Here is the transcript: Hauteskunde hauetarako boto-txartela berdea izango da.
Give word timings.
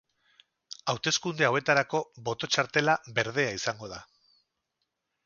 Hauteskunde 0.93 1.45
hauetarako 1.49 2.01
boto-txartela 2.29 2.97
berdea 3.21 3.53
izango 3.59 3.91
da. 3.93 4.01